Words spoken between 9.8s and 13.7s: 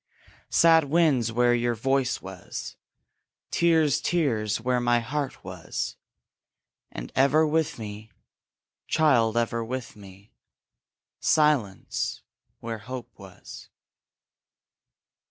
me, Silence where hope was.